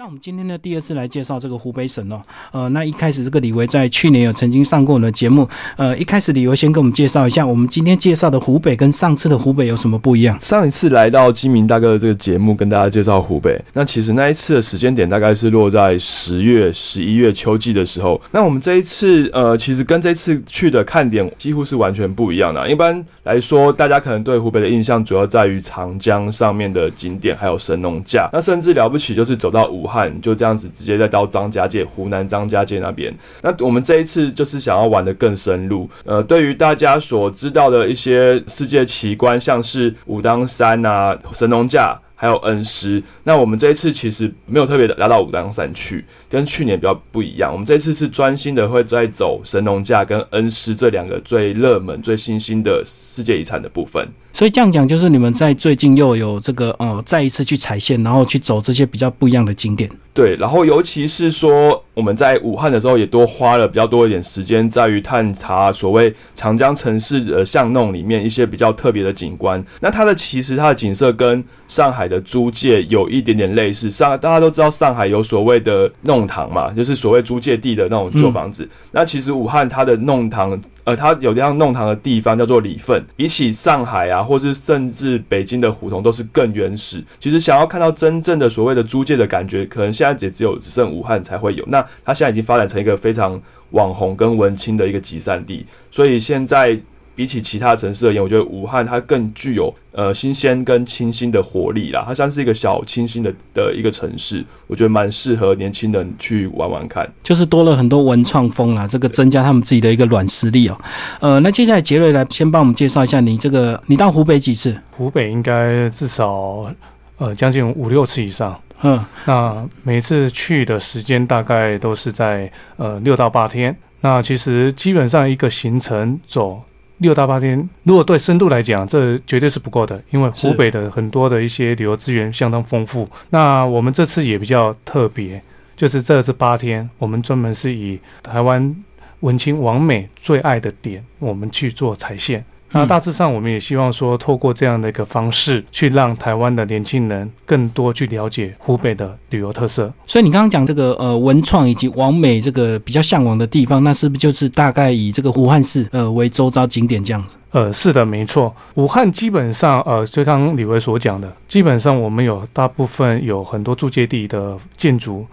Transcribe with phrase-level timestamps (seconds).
[0.00, 2.22] 那我们今天呢，第二次来介绍这个湖北省哦。
[2.52, 5.48] 呃，那一开始这个李维在去年有曾经上过我们的节目。
[5.76, 10.38] 呃，一开始李维先跟我们介绍一下，我们今天介绍的湖北跟上次的湖北有什么不一样？
[10.38, 13.60] 上一次来到金明大哥的这个节目，跟大家介绍湖北。
[13.72, 18.20] 那其实那一次的时间点大概是落在十月、十一月秋季的时候。
[18.30, 22.70] 那我们这一次，呃，其实跟这次去的看点几乎是完全不一样的。
[22.70, 28.30] 一般来说，大家可能对湖北的印象主要在于长江上面的景点，还有神农架。
[28.32, 33.12] 那甚至了不起就是走到武汉，就这样子直接再到张家界，湖南张家界那边。
[33.42, 35.90] 那我们这一次就是想要玩的更深入。
[36.04, 41.98] 呃，对于大家所知道的一些世界奇观，像是武当山啊、神农架。
[42.20, 47.52] 还有恩施，那我们这一次其实没有特别的拉到武当山去，跟去年比较不一样。
[47.52, 54.04] 我们这次是专心的会在走神农架跟恩施这两个最热门、最新兴的世界遗产的部分。
[54.38, 59.90] 所以这样讲，就是你们在最近又有这个呃，再一次去踩线，然后去走这些比较不一样的景点。
[60.14, 69.64] 对，然后尤其是说我们在武汉的时候，也多花了比较多一点时间，在于探查所谓长江城市的巷弄里面一些比较特别的景观。
[69.80, 73.90] 那它的其实它的景色跟上海的租界有一点点类似。
[73.90, 78.68] 上大家都知道上海有所谓的弄堂嘛，就是所谓租界地的那种旧房子。
[78.92, 80.60] 那其实武汉它的弄堂。
[80.84, 87.02] 呃，它有这样弄堂的地方叫做里份，比起上海啊，或是甚至北京的胡同都是更原始。
[87.18, 91.64] 其实想要看到真正的所谓的租界的感觉，可能现在也只有只剩武汉才会有。
[91.68, 93.40] 那它现在已经发展成一个非常
[93.70, 96.78] 网红跟文青的一个集散地，所以现在。
[97.18, 102.04] 比起其他城市而言，我觉得武汉它更具有呃新鲜跟清新的活力啦。
[102.06, 107.12] 它像是一个小清新的的一个城市，我觉得蛮适合年轻人去玩玩看。
[107.24, 110.78] 就是多了很多文创风啦，这个增加他们自己的一个软实力哦。
[111.18, 114.80] 呃，那接下来杰瑞来先帮我们介绍一下你这个，你到湖北几次？
[114.92, 116.72] 湖北应该至少
[117.16, 118.56] 呃将近五六次以上。
[118.82, 123.76] 嗯，那每次去的时间大概都是在呃六到八天。
[124.02, 126.62] 那其实基本上一个行程走。
[126.98, 133.08] 六到八天，如果对深度来讲，这绝对是不够的，因为湖北的很多的一些旅游资源相当丰富。
[133.30, 135.42] 那我们这次也比较特别，
[135.76, 138.74] 就是这次八天，我们专门是以台湾
[139.20, 142.44] 文青王美最爱的点，我们去做踩线。
[142.70, 149.90] 那大致上，我们也希望说，透过这样的一个方式，去让台湾的年轻人更多去了解湖北的旅游特色。
[150.06, 157.36] 所以你刚刚讲这个呃文创以及往美这个比较向往的地方，那是不是就是大概以这个武汉市呃为周遭景点这样子？
[157.52, 158.54] 呃，是的，没错。
[158.74, 165.26] 武汉基本上呃，就刚刚李维所讲的，基本上我们有大部分有很多租界地的建筑，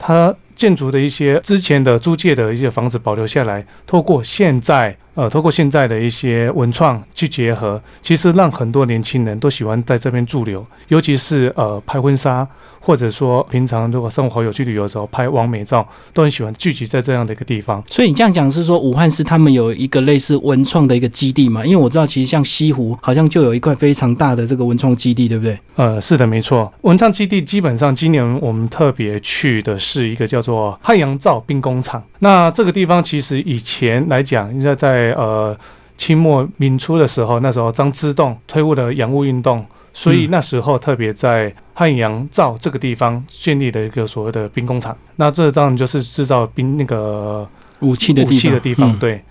[0.00, 4.96] 它建筑的一些之前的租界的一些房子保留下来，透过现在。
[5.14, 12.46] 呃，通过现在的一些文创去结合，其实让很多年轻人都喜欢在这边驻留，尤其是呃拍婚纱，
[12.80, 17.82] 或者说平常如果生活好友去旅游的时候拍完美照，都很喜欢聚集在这样的一个地方。
[17.86, 21.64] 所以你这样讲是说，武汉市他们有一个类似文创的一个基地嘛？
[21.64, 25.58] 因为我知道，其实像西湖好像就有一块非常大的这个文创基地，对不对？
[25.76, 26.72] 呃，是的，没错。
[26.82, 32.02] 文创基地基本上今年我们特别去的是一个叫做汉阳造兵工厂。
[32.18, 35.56] 那这个地方其实以前来讲，应该在呃，
[35.96, 44.96] 清末民初的时候，那时候张之洞推动的洋务运动，所以那时候特别在汉阳造这个地方建立了一个所谓的兵工厂。
[45.16, 47.48] 那这当然就是制造兵那个
[47.80, 48.96] 武器的武器的地方。
[48.98, 49.22] 对，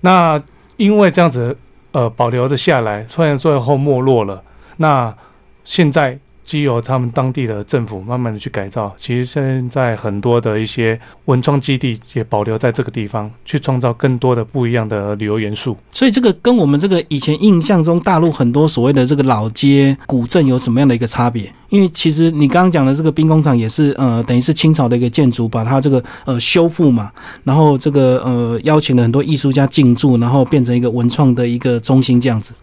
[0.00, 0.42] 那
[0.76, 1.56] 因为这样子
[1.92, 4.42] 呃保留的下来，虽然最后没落了，
[4.78, 5.14] 那
[5.64, 6.18] 现在。
[6.48, 15.76] 基由他们当地的政府慢慢的去改造，其实现在很多的一些文创基地也保留在这个地方，去创造更多的不一样的旅游元素。
[15.92, 21.52] 所以这个跟我们这个以前印象中大陆很多所谓的这个老街古镇有什么样的一个差别？
[21.68, 27.12] 因为其实你刚刚讲的这个兵工厂也是呃，等于是清朝的一个建筑，把它这个呃修复嘛，
[27.44, 32.54] 然后这个呃邀请了很多艺术家进驻，然后变成一个文创的一个中心这样子。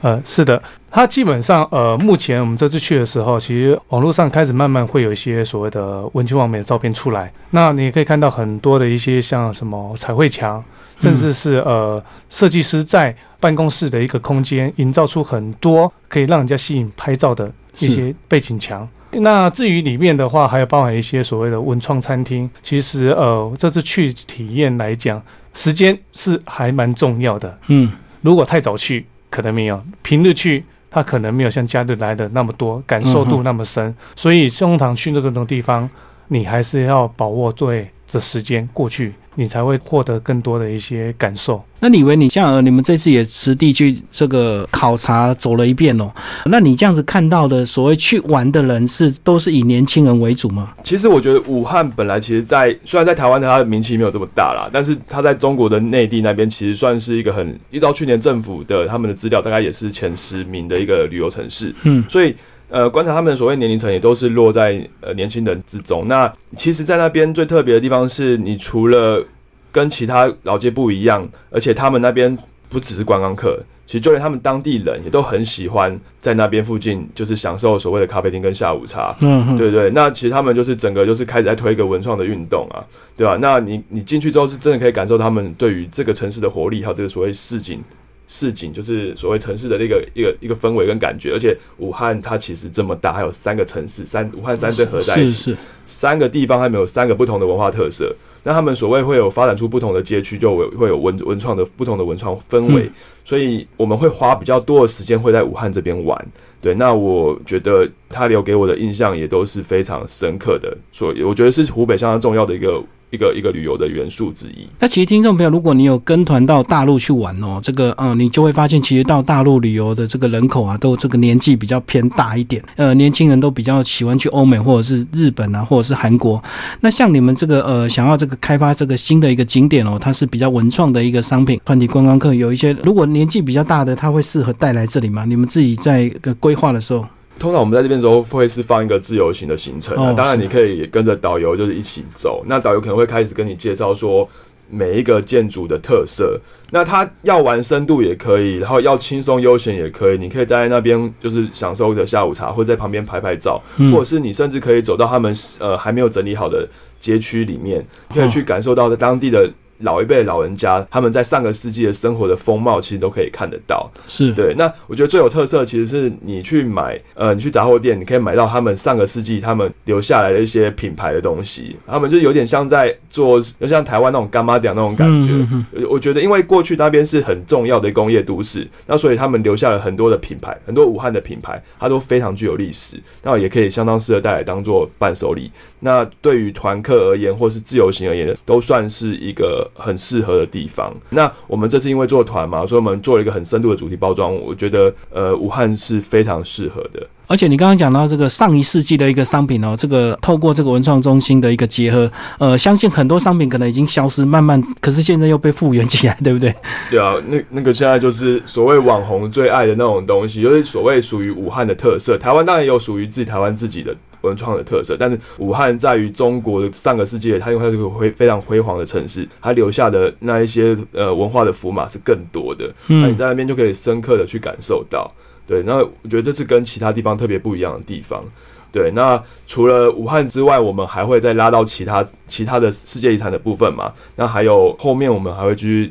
[0.00, 7.32] 呃，是的，它基本上，呃，目前我们这次去的时候，其实网络上开始慢慢会有一些所谓的文青网美的照片出来。
[7.50, 10.62] 那你也可以看到很多的一些像什么彩绘墙，
[11.00, 12.00] 甚至是呃
[12.30, 18.88] 设计师在办公室的一个空间，营造出很多可以让人家吸引拍照的一些背景墙。
[19.10, 22.48] 那至于里面的话，还有包含一些所谓的文创餐厅。
[22.62, 25.20] 其实，呃，这次去体验来讲，
[25.54, 27.58] 时间是还蛮重要的。
[27.66, 27.90] 嗯，
[28.20, 29.04] 如果太早去。
[29.30, 33.94] 可能没有平日去，他可能没有像假日来的那么多，感受度那么深。
[34.16, 35.88] 所以中堂去那个种地方，
[36.28, 41.62] 你还是要把握对的时间过去，你才会获得更多的一些感受。
[41.80, 46.10] 那你以为你像呃，你们这次也实地去这个考察走了一遍哦？
[46.46, 50.74] 那你这样子看到的所谓去玩的人是都是以年轻人为主吗？
[50.82, 61.72] 其实我觉得武汉本来其实，在虽然在台湾它的名气没有这么大啦，但是它在中国的内地那边其实算是一个很依照去年政府的他们的资料，大概也是前十名的一个旅游城市。
[61.84, 62.34] 嗯，所以
[62.70, 66.06] 呃，观察他们的所谓年龄层也都是落在呃年轻人之中。
[66.06, 69.24] 那其实，在那边最特别的地方是你除了
[69.72, 72.36] 跟其他老街不一样，而且他们那边
[72.68, 79.16] 不只是观光客，其实就连他们当地人也都很喜欢在那边附近，就是享受所谓的咖啡厅跟下午茶。
[79.22, 79.90] 嗯，对对。
[79.90, 82.84] 那其实他们就是整个就是开始在推一个文创的运动啊，
[83.16, 83.38] 对吧？
[83.40, 87.82] 那你你进去之后是真的可以感受他们对于这个城市的活力，还有这个所谓市井
[88.28, 91.32] 市井，就是所谓城市的那个一个一个氛围跟感觉。
[91.32, 98.14] 而且武汉它其实这么大，还有三个城市，三武汉三镇合在一起，三个地方还没有三个不同的文化特色。
[98.44, 102.88] 那他们所谓会有发展出不同的街区，就会会有文文创的不同的文创氛围，
[103.24, 106.26] 所以我们会花比较多的时间会在武汉这边玩。
[106.60, 112.82] 对，那我觉得他留给我的印象也都是非常深刻的，所以我觉得是湖北相当重要的一个。
[113.10, 114.66] 一个一个旅游的元素之一。
[114.78, 122.62] 那其实听众朋友，如果你有跟团到大陆去玩哦，这个嗯，你就会发现，其实到大陆旅游的这个人口啊，都这个年纪比较偏大一点。
[122.76, 126.42] 呃，年轻人都比较喜欢去欧美或者是日本啊，或者是韩国。
[126.80, 135.24] 那像你们这个呃，想要这个开发这个新的一个景点哦，它是比较文创的一个商品，团体观光客有一些，如果年纪比较大的，他会适合带来这里吗？
[135.24, 136.08] 你们自己在
[136.38, 137.06] 规划的时候。
[137.38, 142.42] 通常我们在这边时候会是放一个自由行的行程，当然你可以跟着导游就是一起走。
[142.46, 144.28] 那导游可能会开始跟你介绍说
[144.68, 146.38] 每一个建筑的特色。
[146.70, 150.18] 那他要玩深度也可以，然后要轻松悠闲也可以。
[150.18, 156.68] 你可以在那边就是享受着下午茶，或者在旁边拍拍照，或者是你甚至可以走到他们呃还没有整理好的
[157.00, 157.82] 街区里面，
[158.12, 159.50] 可以去感受到在当地的。
[159.80, 163.90] 老一辈的老人家，他们在上个世纪的生活的风貌，其实都可以看得到。
[164.06, 164.54] 是对。
[164.56, 171.76] 那我觉得最有特色，其实是你去买，呃，你去杂货店，你可以买到他们上个世纪他们留下来的一些品牌的东西。
[171.86, 175.86] 他们就有点像在做，就像台湾那种干妈店那种感觉。
[175.88, 182.96] 我觉得，因为过去那边是很重要的工业都市，那所以他们留下了很多的品牌，很多武汉的品牌，它都非常具有历史。
[183.22, 185.50] 那也可以相当适合带来当做伴手礼。
[185.80, 189.67] 那对于团客而言，或是自由行而言，都算是一个。
[189.74, 190.94] 很适合的地方。
[191.10, 194.34] 那我们这次因为做团嘛，所以我们做了一个很深度的主题包装。
[194.34, 197.06] 我觉得，呃，武汉是非常适合的。
[197.26, 206.54] 而且你刚刚讲到这个上一世纪的一个商品哦，这个透过这个文创中心的一个结合，呃，相信很多商品可能已经消失，慢慢，可是现在又被复原起来，对不对？
[206.90, 212.16] 对啊，那那个现在就是所谓网红最爱的那种东西，就是所谓属于武汉的特色。
[212.16, 213.94] 台湾当然也有属于自己台湾自己的。
[214.22, 225.10] 文创的特色，但是武汉在于中国的上个世纪，它因为它是个辉非常辉煌的城市，它留下的那一些呃文化的符码是更多的，那你在那边就可以深刻的去感受到。
[225.46, 228.22] 对，那我觉得这是跟其他地方特别不一样的地方。
[228.70, 233.90] 对，那除了武汉之外，我们还会再拉到其他其他的世界遗产的部分嘛？
[234.14, 235.90] 那还有后面我们还会继续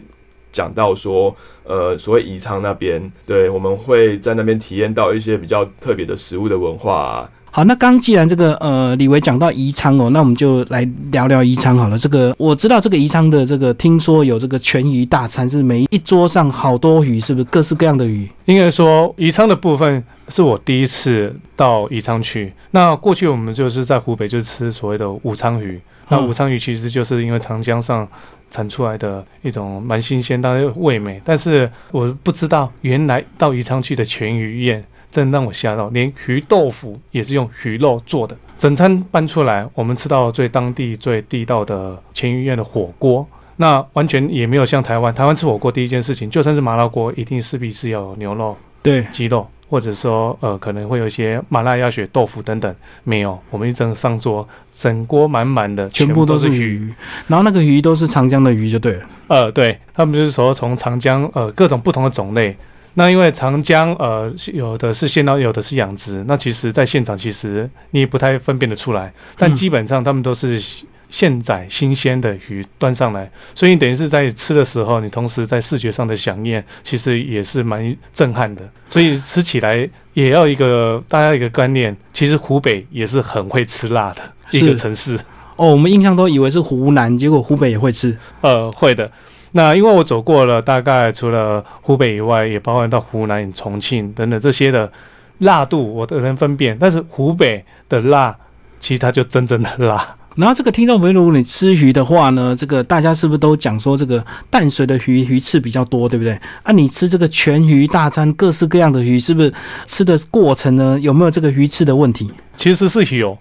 [0.52, 7.28] 讲到说，呃，所谓宜昌那边，对，我们会在那边体验到一些比较特别的食物的文化。
[7.50, 11.98] 好，那刚既然这个呃李维讲到宜昌哦，那我们就来聊聊宜昌好了。
[11.98, 18.30] 这个我知道这个宜昌的这个听说有这个全鱼大餐，是每一桌上好多鱼，是不是各式各样的鱼？
[18.46, 22.54] 应该说宜昌的部分是我第一次到宜昌去。
[22.72, 28.08] 那过去我们就是在湖北就吃所谓的武昌鱼，那武昌鱼其实就是因为长江上
[28.52, 31.20] 产出来的一种蛮新鲜，但是味美。
[31.26, 34.86] 但是我不知道原来到宜昌去的全鱼宴。
[35.10, 38.36] 真让我吓到，连鱼豆腐也是用鱼肉做的。
[38.58, 45.14] 整餐搬出来，我们吃到最当地、最地道的前鱼宴的火锅，那完全也没有像台湾。
[45.14, 52.76] 台湾吃火锅第一件事情，就算是麻辣锅，一定势必是有牛肉、对鸡肉，或者说呃可能会有一些麻辣鸭血、豆腐等等。
[53.04, 56.92] 没有，我们一整上桌，整锅满满的，全部都是鱼。
[57.28, 59.06] 然后那个鱼都是长江的鱼，就对了。
[59.28, 62.56] 呃，对他们就是说从长江呃各种不同的种类。
[63.00, 66.26] 那因为长江，呃，有的是现捞，有的是养殖。
[66.28, 70.60] 那其实，在现场其实你也不太分辨得出来，但基本上他们都是
[71.08, 78.68] 现宰新鲜的鱼端上来，所以你等于是在吃的时候，你同时在视觉上的享宴，其实也是蛮震撼的。
[78.90, 85.16] 所以吃起来也要一个大家一个观念，其实湖北也是很会吃辣的一个城市。
[85.56, 88.18] 哦，我们印象都以为是湖南，结果湖北也会吃。
[88.42, 89.12] 呃，会的。
[89.54, 94.92] 那因为我走过了，大概除了湖北以外，也包含到湖南、重庆等等这些的
[95.40, 96.78] 辣度，我都能分辨。
[96.80, 98.36] 但是湖北的辣，
[98.80, 100.16] 其实它就真正的辣。
[100.36, 106.40] 然后这个听众朋友，如果你吃鱼的话呢，这个大家是不是都讲说这个淡水的鱼鱼刺比较多，对不对？
[106.62, 109.52] 啊，你吃这个全鱼大餐，各式各样的鱼，是不是
[109.88, 111.00] 吃的过程呢？
[111.02, 112.30] 有没有这个鱼刺的问题？
[112.56, 113.36] 其实是有。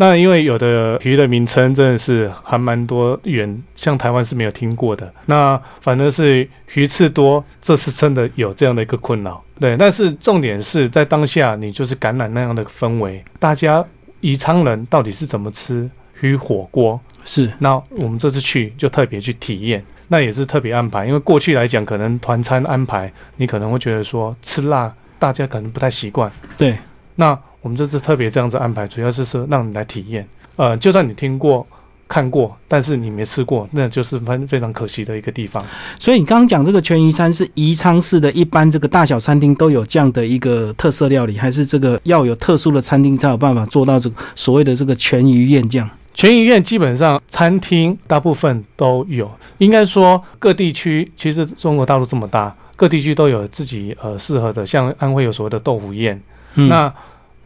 [0.00, 5.12] 那因为有的鱼的名称真的是还蛮多元，像台湾是没有听过的。
[5.26, 9.44] 那反正是鱼刺多，这是真的有这样的一个困扰。
[9.58, 13.84] 对，但是重点是在当下，你就是感染那样的氛围，大家
[14.22, 15.86] 宜昌人到底是怎么吃
[16.22, 16.98] 鱼火锅？
[17.26, 17.52] 是。
[17.58, 26.32] 那我们这次去就特别去体验，那也是特别安排，因为过去来讲，可能团餐安排，你可能会觉得说吃辣，大家可能不太习惯。
[26.56, 26.78] 对。
[27.16, 30.26] 那我们这次特别这样子安排，主要是说让你来体验。
[30.56, 31.66] 呃，就算你听过、
[32.08, 35.64] 看过，但是你没吃过，那就是非非常可惜的一个地方。
[35.98, 45.88] 所以你刚刚讲这个全鱼餐是宜昌市的一般这个大小餐厅都有这样的一个特色料理，还是这个要有特殊的餐厅才有办法做到这个所谓的这个全鱼宴这样？
[46.12, 56.20] 全鱼宴基本上餐厅大部分都有，应该说各地区其实中国大陆这么大，各地区都有自己呃适合的，像安徽有所谓的豆腐宴，
[56.54, 56.92] 那。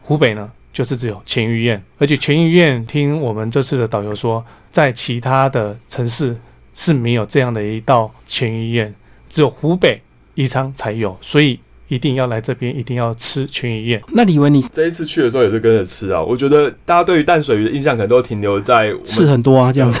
[0.05, 6.37] 湖北呢，就是只有前鱼宴，而且前鱼宴听我们这次的导游说，在其他的城市
[6.73, 8.93] 是没有这样的一道前鱼宴，
[9.27, 10.01] 只有湖北
[10.35, 11.59] 宜昌才有，所以。
[11.87, 14.01] 一定要来这边，一定要吃全鱼宴。
[14.13, 16.21] 那李文，你这一次去的时候也是跟着吃啊？
[16.21, 19.99] 我觉得大家对于淡水鱼的印象可能都停留在吃很多啊这样子，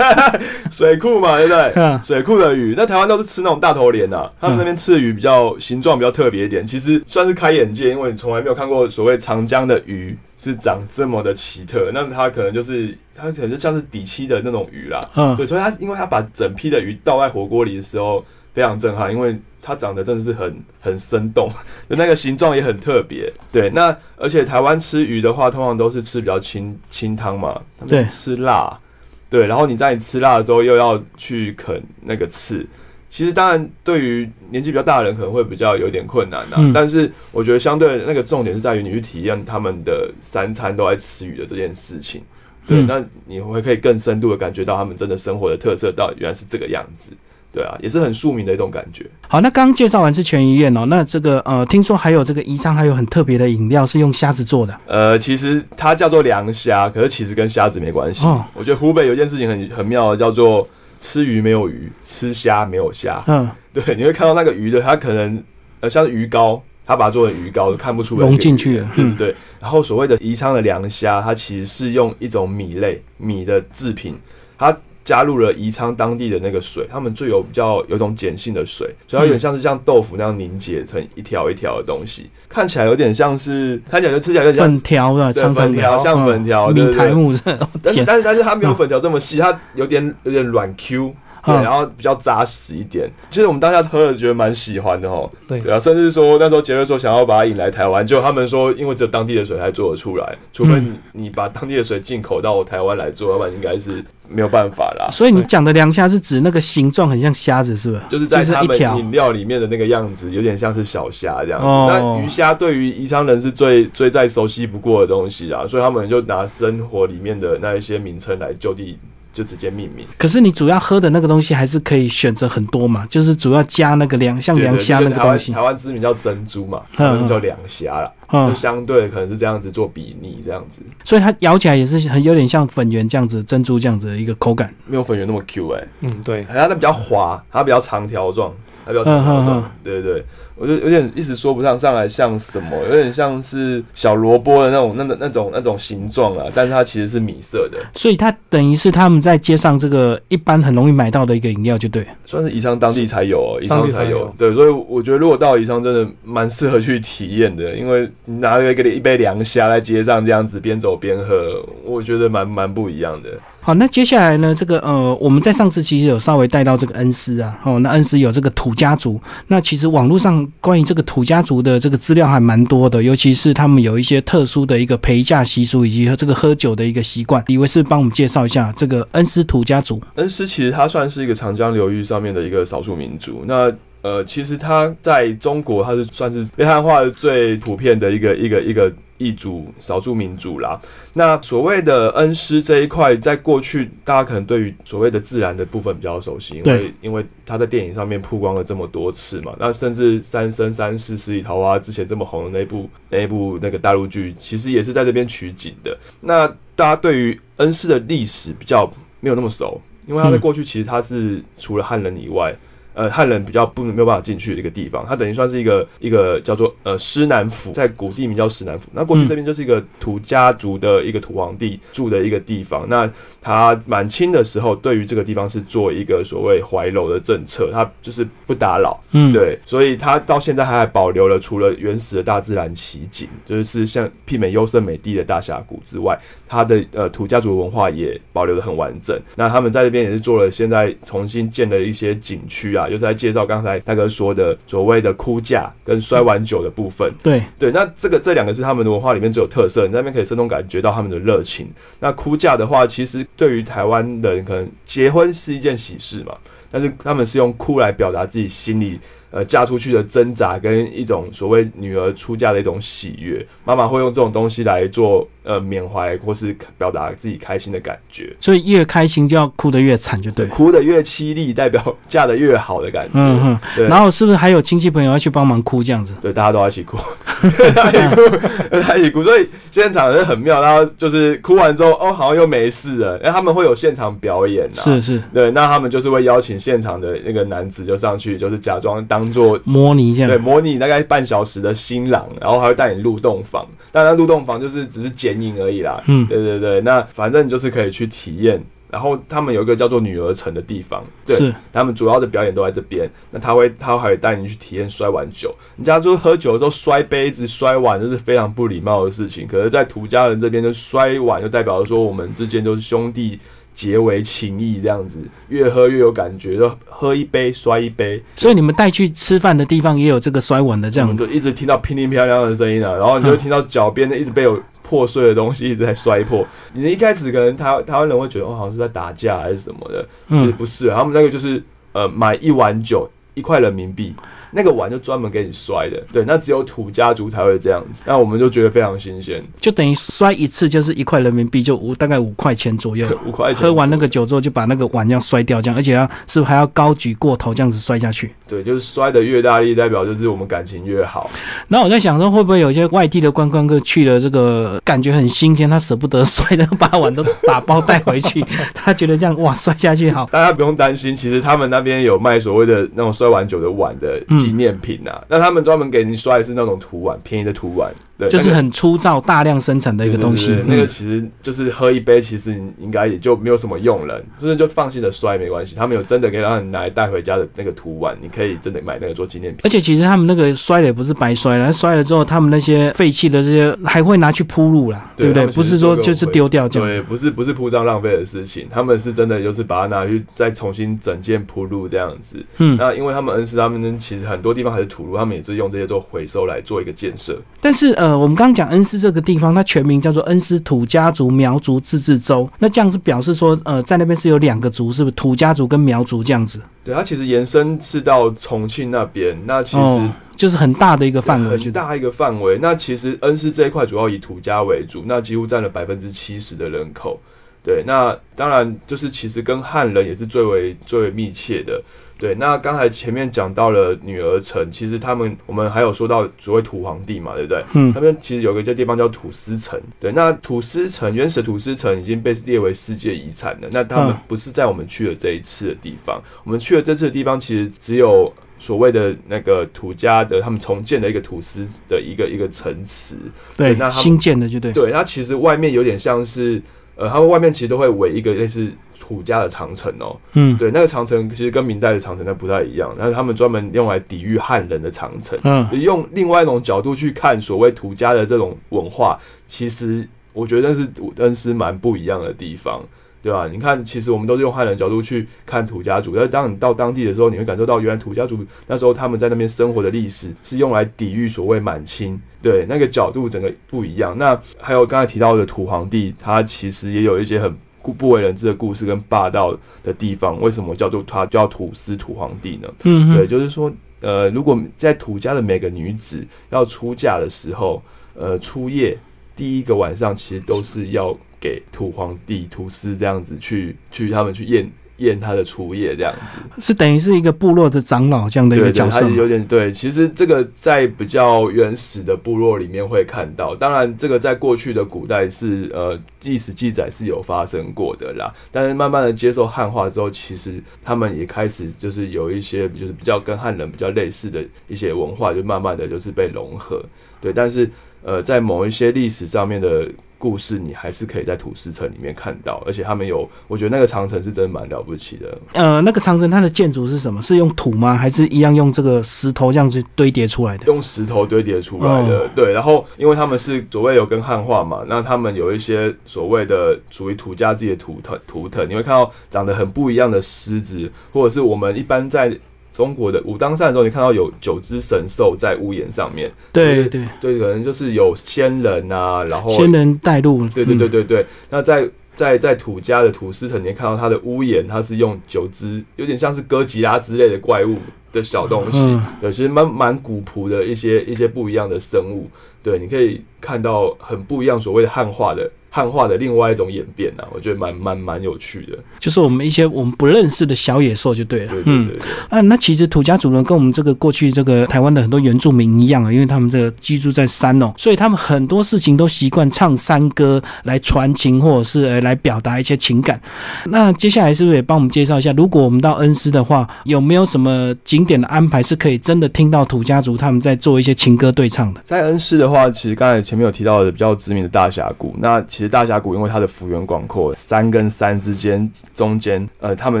[0.70, 1.98] 水库嘛，对不对？
[2.02, 11.90] 水库的鱼，那台湾都是吃那种大头鲢啊，他们那边吃的鱼比较形状比较特别一点，其实算是开眼界，因为你从来没有看过所谓长江的鱼是长这么的奇特。
[11.92, 18.24] 那它可能就是它可能就像是底栖的那种鱼啦，嗯，对，所以它因为它把整批的鱼倒在火锅里的时候。
[18.56, 21.46] 非常震撼，因为它长得真的是很很生动，
[21.88, 23.30] 那个形状也很特别。
[23.52, 28.80] 对，那而且台湾吃鱼的话，通常都是吃比较清清汤嘛，对，吃辣，
[29.28, 32.66] 对，然后你在你吃辣的时候又要去啃那个刺，
[33.10, 36.56] 其实当然对于年纪比较大的人可能会比较有点困难呐。
[36.72, 42.22] 但是我觉得相对那个重点是在于你去体验他们的三餐都在吃鱼的这件事情，
[42.66, 47.12] 对，那你会可以更深度的感觉到他们真的生活的特色，到原来是这个样子。
[47.56, 49.06] 对啊，也是很庶民的一种感觉。
[49.28, 54.78] 好，那刚刚介绍完是全鱼宴哦，那这个呃，听说还有这个宜昌还有很特别的饮料是用虾子做的。
[54.86, 58.26] 呃，其实它叫做凉虾，可是其实跟虾子没关系。
[58.52, 63.24] 我觉得湖北有一件事情很很妙的，叫做吃鱼没有鱼，吃虾没有虾。
[63.26, 65.42] 嗯，对，你会看到那个鱼的，它可能
[65.80, 69.34] 呃像是鱼膏，它把它做成鱼膏，看不出来融进去了，对不对？
[69.58, 74.14] 然后所谓的宜昌的凉虾，它其实是用一种米类米的制品，
[74.58, 74.76] 它。
[75.06, 87.40] 加入了宜昌当地的那个水，他们最有比较有种碱性的水，所以它有点像是像豆腐那样凝结成一条一条的东西，看起来有点像是，看起来就吃起来有点粉条的，粉条像粉条，米台木是，
[87.80, 91.14] 但是但是但是它没有粉条这么细，它有点有点软 Q。
[91.44, 93.08] 对，然后比较扎实一点。
[93.30, 95.30] 其实我们当下喝了，觉得蛮喜欢的哦。
[95.46, 105.06] 对，对啊，甚至说那时候杰瑞说想要把它引来台湾，就他们说，因为只有当地的水才做得出来，除非你你把当地的水进口到台湾来做，要不然应该是没有办法啦。
[105.10, 108.02] 所以你讲的凉虾是指那个形状很像虾子，是不是？
[108.08, 111.66] 就是在他们饮料里面的那个样子，有点像是小虾这样子。
[111.66, 118.98] 那鱼虾对于宜昌人是最最再熟悉不过的东西啊，所以他们就拿生活里面的那一些名称来就地。
[119.36, 120.06] 就直接命名。
[120.16, 125.52] 可是你主要喝的那个东西还是可以选择很多嘛，就是主要加那个凉像凉虾那个东西。
[125.52, 128.10] 台湾知名叫珍珠嘛，嗯，叫凉虾啦，
[128.48, 130.80] 就相对可能是这样子做比拟这样子。
[131.04, 135.86] 所以它咬起来也是很有点像粉圆这样子，珍珠这样子的一个口感，没有粉圆那么 Q 哎。
[136.00, 138.50] 嗯，对，它那比较滑，它比较长条状，
[138.86, 140.24] 它比较长条状，对对对。
[140.56, 163.28] 我就有点一时说不上上来像什么，有点像是小萝卜的那种、那、那、那种、那种形状啊，但是它其实是米色的，所以它等于是他们在街上这个一般很容易买到的一个饮料，就对，算是宜昌当地才有，宜昌才有，对，所以我觉得如果到宜昌，真的蛮适合去体验的，因为拿一个一杯凉虾在街上这样子边走边喝，我觉得蛮蛮不一样的。
[163.66, 164.54] 好，那接下来呢？
[164.54, 169.20] 这个呃，我们在上次其实有稍微带到这个恩施啊，哦，那恩施有这个土家族。
[169.48, 177.42] 那其实网络上关于这个土家族的这个资料还蛮多的，尤其是他们有一些特殊的一个陪嫁习俗，以及和这个喝酒的一个习惯。
[177.48, 180.00] 李维是帮我们介绍一下这个恩施土家族。
[180.14, 183.42] 恩施其实它算是一个长江流域上面的一个少数民族。
[183.48, 188.92] 那呃，其实它在中国，它是算是被汉化最普遍的一个一个一个。
[189.18, 190.80] 异族少数民族啦，
[191.14, 205.96] 那所谓的恩施这一块，在过去大家可能对于所谓的自然的部分比较熟悉，因为因为他在电影上面曝光了这么多次嘛，那甚至《三生三世十里桃花》之前这么红的那部那部那个大陆剧，其实也是在这边取景的。
[206.20, 212.54] 那大家对于恩施的历史比较没有那么熟，因为他在过去其实他是除了汉人以外。
[212.96, 218.88] 呃，汉人比较不没有办法进去的一个地方，它等于算是一个一个叫做呃施南府，在古地名叫施南府。
[218.90, 222.88] 那过去这边就是一个土家族的一个土皇帝住的一个地方。
[222.88, 223.08] 那
[223.42, 239.20] 他满清的时候，对于这个地方是做一个所谓怀柔的政策，他就是不打扰，嗯，对，所以他到现在还保留了除了原始的大自然奇景，就是像媲美优胜美地的大峡谷之外，他的呃土家族文化也保留的很完整。
[239.34, 242.85] 那他们在这边也是做了现在重新建了一些景区啊。
[242.88, 247.12] 就是在介绍刚才大哥说的所谓的哭架跟摔碗酒的部分。
[247.22, 251.68] 对对，那这个这两个是他们的文化里面最有特色，你那边可以生动感觉到他们的热情。
[252.00, 256.34] 那哭架的话，其实对于台湾人可能结婚是一件喜事嘛，
[256.70, 258.98] 但是他们是用哭来表达自己心里。
[259.36, 268.34] 呃，嫁出去的挣扎跟一种所谓女儿出嫁的一种喜悦，妈妈会用这种东西来做呃缅怀或是表达自己开心的感觉。
[268.40, 273.10] 所以越开心就要哭得越惨，就对，哭得越凄厉，代表嫁得越好的感觉。
[273.12, 273.58] 嗯嗯。
[273.76, 273.86] 对。
[273.86, 276.14] 然后是不是还有亲戚朋友要去帮忙哭这样子？
[276.22, 276.96] 对，大家都要一起哭，
[277.44, 279.22] 一起哭， 一起哭。
[279.22, 283.18] 所以现场人很妙，然后就是哭完之后，哦，好像又没事了。
[283.18, 285.22] 因为他们会有现场表演啊，是是。
[285.34, 289.25] 对，那他们就是会邀请现场的那个男子就上去，就是假装当。
[289.32, 293.66] 做模拟这样，对，模拟大概半小时的新郎，然后还会带你入洞房。
[293.90, 296.02] 当然，入洞房就是只是剪影而已啦。
[296.06, 298.62] 嗯，对对对，那反正就是可以去体验。
[298.88, 303.10] 然后他们有一个叫做女儿城的地方，对，他们主要的表演都在这边。
[303.32, 305.52] 那他会，他还会带你去体验摔碗酒。
[305.76, 309.46] 人家说喝酒的时候摔杯子、摔碗，这是非常不礼貌的事情。
[309.46, 313.38] 可是，在土家人这边，就摔碗就代表说我们之间都是兄弟。
[313.76, 318.20] 结为情谊这样子，越喝越有感觉，就喝一杯摔一杯。
[318.34, 326.46] 所以你们带去吃饭的地方也有这个摔碗的这样，就一直听到乒铃乓啷的声音啊，然后你就听到脚边的一直被有破碎的东西一直在摔破。
[326.72, 334.14] 你一开始可能台台湾人会觉得哦，好像是在打架还是什么的，其实不是，他们那个就是呃买一碗酒一块人民币。
[334.56, 343.62] 那个碗就专门给你摔的，对，那只有土家族才会这样子，那我们就觉得非常新鲜，就等于摔一次就是一块人民币，就五大概五块钱左右， 五块钱。
[343.62, 348.32] 喝完那个酒之后就把那个碗这样摔掉，这样，而且要是不是还要高举过头这样子摔下去？
[348.48, 351.28] 对，就是摔的越大力，代表就是我们感情越好。
[351.68, 360.26] 那我在想说，会不会有一些外地的观光客去了这个感觉很新鲜，他舍不得摔的，把碗都打包带回去， 他觉得这样哇摔下去好。
[360.32, 365.24] 大家不用担心，其实他们那边有卖所谓的那种摔碗酒的碗的纪念品啊。
[365.28, 367.92] 那他们专门给你刷的是那种图案，便宜的图案。
[368.18, 370.56] 对，就是很粗糙、大量生产的一个东西。
[370.66, 375.76] 那个其实就是喝一杯，其实应该也就没有什么用了，就是就放心的摔没关系。
[375.76, 379.60] 他们有真的可以让你拿来带回家的那个图碗，你可以真的买那个做纪念品。
[379.64, 385.46] 而且其实他们那个摔了也不是白摔了，摔了之后他们那些废弃的这些还会拿去铺路啦，对不对？
[385.48, 386.88] 不是说就是丢掉这样。
[386.88, 392.44] 对，不是不是铺张浪费的事情，他们是真的就是把它拿去再重新整件铺路这样子。
[392.58, 397.38] 嗯，那因为他们恩施他们其实很多地方还是土路，他们也是用这些做回收来做一个建设。
[397.60, 398.86] 但是呃，我们刚刚讲恩。
[398.86, 402.48] 施这个地方，它全名叫做恩施土家族苗族自治州。
[402.56, 406.60] 那这样子表示说，呃，在那边是有两个族，是不是土家族跟苗族这样子？
[406.84, 409.36] 对，它其实延伸是到重庆那边。
[409.44, 412.56] 那其实就是很大的一个范围，很大一个范围。
[412.62, 417.18] 那其实恩施这一块主要以土家为主，那几乎占了百分之七十的人口。
[417.66, 421.82] 对，那当然就是其实跟汉人也是最为最为密切的。
[422.16, 427.64] 对，那刚才前面讲到了女儿城，其实他们我们还有说到所谓土皇帝嘛，对不对？
[427.74, 429.78] 嗯，他们其实有个这地方叫土司城。
[429.98, 433.68] 对，那土司城原始土司城已经被列为世界遗产了。
[433.72, 443.16] 那他们不是在我们去的这一次的地方，我们去的这次的地方其实只有所谓的那个土家的他们重建的一个土司的一个一个城池。
[443.56, 444.72] 对，那新建的就对。
[444.72, 446.62] 对，它其实外面有点像是，
[446.96, 448.72] 呃，他们外面其实都会围一个类似。
[448.98, 462.82] 土家的长城哦，嗯，对，那个长城其实跟明代的长城它不太一样，然后他们专门用来抵御汉人的长城，嗯，用另外一种角度去看所谓土家的这种文化，其实我觉得是恩施蛮不一样的地方，
[463.26, 463.48] 对吧？
[463.48, 474.16] 你看，其实我们都是用汉人角度去看土家族，但是当你到当地的时候，你会感受到原来土家族那时候他们在那边生活的历史是用来抵御所谓满清，对，那个角度整个不一样。
[474.16, 477.52] 那还有刚才提到的土皇帝，他其实也有一些很。
[477.96, 482.68] 不为人知的故事跟霸道的地方，为什么叫做他叫土司土皇帝呢？
[482.82, 487.80] 嗯，对，就是说，呃，如果在土家的每个女子要出嫁的时候，
[488.14, 488.98] 呃，初夜
[489.36, 496.12] 第一个晚上，其实都是要给土皇帝土司这样子去去他们去验验他的厨业这样
[496.56, 499.70] 子，是等于是一个部落的长老这样的一个角色，有点对。
[499.70, 508.32] 其实这个在比较原始的部落里面会看到，当然这个在过去的古代是呃历史记载是有发生过的啦。
[508.50, 516.82] 但是慢慢的接受汉化之后，其实他们也开始就是有一些就是比较跟汉人比较类似的一些文化，就慢慢的就是被融合。
[517.20, 517.70] 对，但是
[518.02, 519.86] 呃在某一些历史上面的。
[520.26, 525.38] 故事你还是可以在土司城里面看到，而且他们有，我觉得那个长城是真的蛮了不起的。
[525.52, 527.22] 呃，那个长城它的建筑是什么？
[527.22, 527.94] 是用土吗？
[527.94, 530.66] 还是一样用这个石头这样子堆叠出来的？
[530.66, 532.28] 用石头堆叠出来的。
[532.34, 542.36] 对，然后因为他们是所谓有跟汉化嘛，那他们有一些所谓的属于土家自己的图腾图腾，你会看到长得很不一样的狮子，或者是我们一般在。
[542.76, 546.30] 中国的武当山的时候，你看到有九只神兽在屋檐上面。
[546.52, 550.46] 对对对，可能就是有仙人啊，然后仙人带路。
[550.50, 551.24] 对对对对对。
[551.48, 557.78] 那在在在土家的土司城，你看到它的屋檐，它是用九只有点像是哥吉拉之类的怪物
[558.12, 559.00] 的小东西。
[559.22, 562.28] 对，其实蛮蛮古朴的一些一些不一样的生物。
[562.62, 565.50] 对，你可以看到很不一样所谓的汉化的。
[565.76, 571.48] 汉化的另外一种演变啊，我觉得蛮蛮蛮有趣的，就是我们一些我们不认识的小野兽就对了。
[571.48, 571.98] 对对对。
[572.30, 583.20] 啊，那其实土家族人跟我们这个过去这个台湾的很多原住民一样啊，因为他们这个居住在山哦，所以他们很多事情都习惯唱山歌来传情，或者是呃来表达一些情感。
[583.66, 591.82] 那接下来是不是也帮我们介绍一下，如果我们到恩施的话，有没有什么景点的安排是可以真的听到土家族他们在做一些情歌对唱的？
[591.84, 595.65] 在恩施的话，其实刚才前面有提到的比较知名的大峡谷，那其实。
[595.68, 600.00] 大峡谷因为它的幅员广阔，山跟山之间中间，呃，他们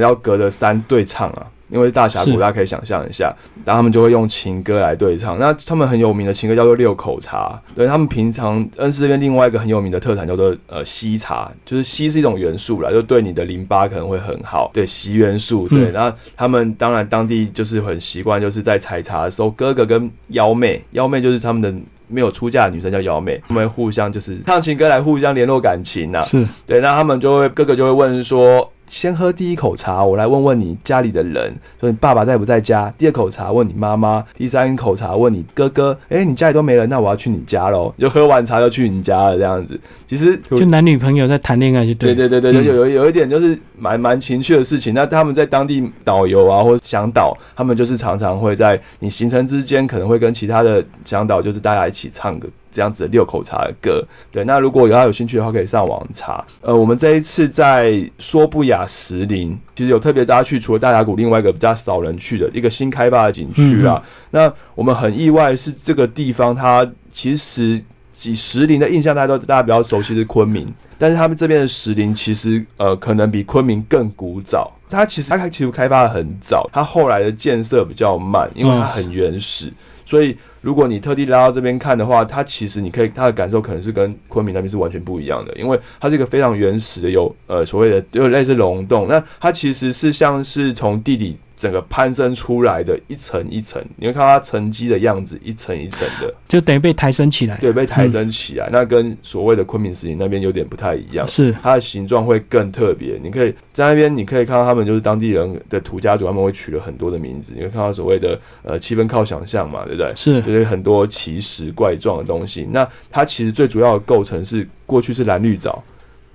[0.00, 1.46] 要隔着山对唱啊。
[1.68, 5.36] 因为大峡谷，大家可以想象一下，然后他们就会用情歌来对唱。
[5.36, 14.70] 那他们很有名的情歌叫做六口茶，对他们平常恩施这边另外一个很有名的特产叫做呃硒茶，就是硒是一种元素啦，就对你的淋巴可能会很好。
[14.72, 21.74] 对硒元素，对，然后他们当然当地就是很习惯，就是在采茶的时候，哥哥跟幺妹，幺妹就是他们的。
[22.08, 26.22] 没有出嫁的女生叫瑶妹，他们互相就是唱情歌来互相联络感情呐。
[26.22, 28.70] 是对，那他们就会哥哥就会问说。
[28.88, 32.92] 先喝第一口茶，我来问问你家里的人，说你爸爸在不在家？
[32.96, 35.96] 第二口茶问你妈妈，第三口茶问你哥哥。
[36.08, 37.92] 哎，你家里都没人，那我要去你家喽。
[37.98, 39.78] 就喝完茶就去你家了，这样子。
[40.06, 44.94] 其实就男女朋友在谈恋爱，就对对对对，有有有一点就是蛮蛮情趣的事情。
[44.94, 52.48] 那他们在当地导游啊，或向导，他们就是常常会在你行程之间，可能会跟其他的向导，就是大家一起唱歌。
[52.76, 56.44] 这样子的六口茶的歌，对，那如果有他有兴趣的话，可以上网查。
[56.60, 64.02] 呃，我们这一次在说不雅石林，其实有特别大家去，除了大峡谷，另外一个比较少人去的一个新开发的景区啊。
[64.30, 67.82] 那我们很意外是这个地方，它其实
[68.24, 70.66] 以石林的印象，大家都大家比较熟悉是昆明，
[70.98, 74.70] 但是他们这边的石林其实呃可能比昆明更古早。
[74.88, 79.72] 它其实它其实开发的很早，它后来的建设比较慢，因为它很原始。
[80.06, 91.36] 所以，如果你特地拉到这边看的话，它其实你可以，它的感受可能是跟昆明那边是完全不一样的，因为它是一个非常原始的，有呃所谓的就类似溶洞，那它其实是像是从地底。
[91.56, 97.56] 整个攀升出来的一层一层，你会看到它沉积的样子，一层一层的，就等于被抬升起来。
[97.58, 101.26] 对，被抬升起来，那跟所谓的昆明石林那边有点不太一样。
[101.26, 103.18] 是，它的形状会更特别。
[103.22, 107.54] 你可以在那边，你可以看到他们就是当地人的土家族，他们会取了很多的名字。
[107.56, 110.12] 你会看到所谓的呃气氛靠想象嘛，对不对？
[110.14, 112.68] 是，就是很多奇石怪状的东西。
[112.70, 115.82] 那它其实最主要的构成是过去是蓝绿藻。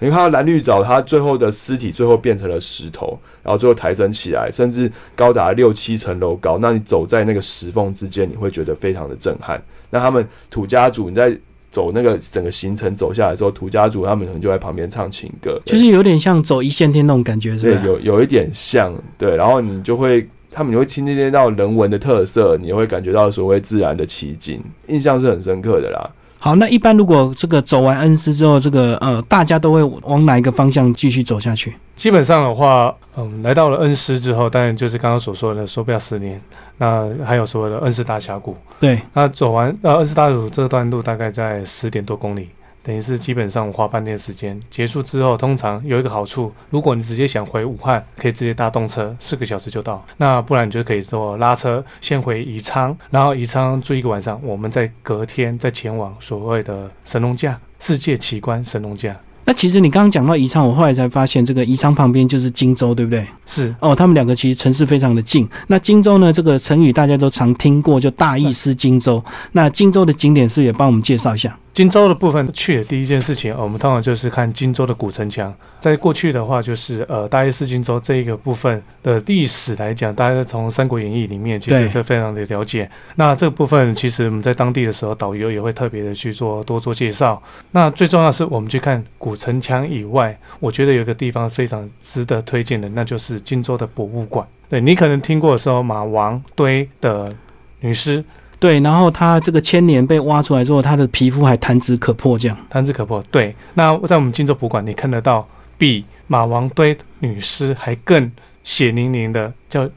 [0.02, 6.58] 你看到蓝绿藻，它最后的尸体最后变成了石头，然后最后抬升起来，甚至高达六七层楼高。
[6.60, 9.62] 那你走在那个石缝之间，你会觉得非常的震撼。
[9.92, 11.38] 那他们土家族，你在
[11.70, 17.82] 走那个整个行程走下来的时候，土家族他们可能就在旁边唱情歌，就是有点像走一线天那种感觉，是吧？
[17.86, 19.36] 有有一点像，对。
[19.36, 26.10] 然后你就会，他们你会听见到人文的特色，你会感觉到所谓自然的奇景，印象是很深刻的啦。
[26.44, 31.76] 好，那一般如果这个走完恩施之后，这个呃，大家都会往哪一个方向继续走下去？
[31.96, 36.42] 基本上的话，嗯，来到了恩施之后，当然就是刚刚所说的说不要十年，
[36.80, 38.58] 那还有所谓的恩施大峡谷。
[38.80, 42.50] 对，那走完呃恩施大峡谷这段路大概在十点多公里。
[42.84, 50.04] 等于是基本上花半天时间结束之后，通常有一个好处，如果你直接想回武汉，可以直接搭动车，四个小时就到。
[50.18, 59.16] 那不然你就可以坐拉车先回宜昌，然后宜昌住一个晚上，我们再隔天再前往所谓的神农架世界奇观神农架。
[59.44, 63.28] 那其实你刚刚讲到宜昌，我后来才发现，这个宜昌旁边就是荆州，对不对？
[63.48, 65.50] 是哦，他们两个其实城市非常的近。
[65.68, 69.22] 那荆州呢，这个成语大家都常听过，就大意失荆州。
[69.52, 71.58] 那荆州的景点是也帮我们介绍一下。
[71.74, 75.54] 荆州的部分去的第一件事情，我们通常就是看荆州的古城墙。
[75.80, 82.92] 在过去的话，就是呃大约是荆州这一个部分的历史来讲，大家从《三国演义》里面其实会非常的了解。
[83.16, 87.42] 那这个部分其实我们在当地的时候，导游也会特别的去做多做介绍。
[87.72, 94.46] 那最重要是我们去看古城墙以外，我觉得有一个地方非常值得推荐的，那就是荆州的博物馆。
[94.70, 97.34] 对你可能听过说马王堆的
[97.80, 98.22] 女尸。
[98.62, 103.22] 对，然后他这个千年被挖出来之后，他的皮肤还弹指可破，这样弹指可破。
[103.32, 105.46] 对，那在我们荆州博物馆，你看得到
[105.78, 108.32] 比马王堆女尸还更
[108.64, 109.90] 血淋淋的，叫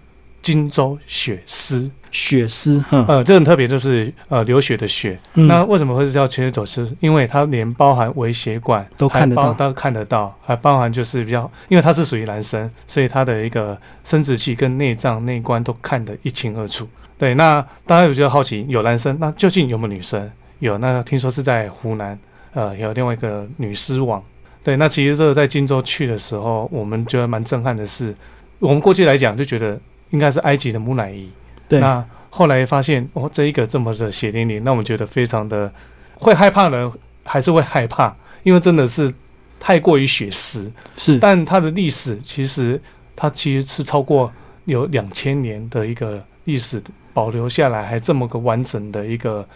[0.42, 1.90] 荆州血尸。
[2.14, 5.18] 血丝，呃，这很特别，就是呃流血的血。
[5.33, 6.88] 那为什么会是叫切走尸？
[7.00, 16.87] 因为它连包含微血管都看得到，都看得到，还包含就是比较，因为它是属于男生，所以他的一个生殖器跟内脏内关都看得一清二楚。
[17.25, 20.31] 对，那大家有觉得好奇，有男生，那究竟有没有女生？
[20.59, 22.19] 有，那听说是在湖南，
[22.53, 24.23] 呃，有另外一个女尸网。
[24.63, 28.15] 对，那其实这个在荆州去的时候，我们觉得蛮震撼的是，
[28.59, 31.31] 我们过去来讲就觉得应该是埃及的木乃伊。
[31.67, 35.73] 对，那后来发现哦，这一个这么的血淋淋，那我们觉得非常的
[36.17, 36.93] 会害怕人
[37.25, 39.11] 还是会害怕，因为真的是
[39.59, 40.71] 太过于血丝。
[40.99, 42.79] 是，但它的历史其实
[43.17, 44.31] 它其实是超过
[44.67, 46.83] 有两千年的一个历史。
[47.14, 49.46] 保留下来还这么个完整的一个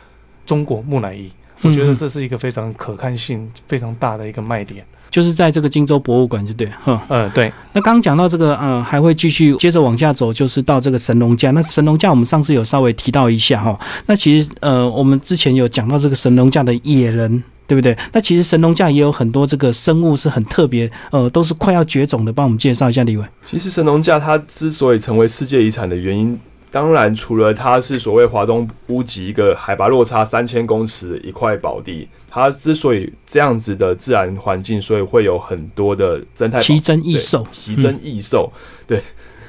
[0.47, 7.53] 中国木乃伊，我觉得这是一个非常可看性非常大的一个卖点，就是在这个荆州博物馆，就对，哈，嗯，对。
[7.73, 11.51] 那刚刚讲到这个，呃，还会继续接着往下走，就是到这个神农架。
[11.51, 13.79] 那神农架我们上次有稍微提到一下哈。
[14.07, 17.97] 那其实，呃，我们之前有讲到这个神农架的野人，对不对？
[18.13, 22.33] 那其实神农架也有很多这个生物是很特别，呃，都是快要绝种的。
[22.33, 23.25] 帮我们介绍一下，李伟。
[23.45, 26.39] 其实神农架它之所以成为世界遗产的原因。
[26.71, 37.47] 当然，除了它是所谓华东屋脊一个海拔落差三千公尺的一块宝地，它之所以这样子的自然环境，所以会有很多的生态奇珍异兽。
[37.51, 38.53] 奇珍异兽，
[38.87, 39.03] 对，